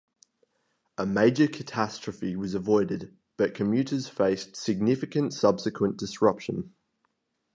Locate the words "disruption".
5.97-6.73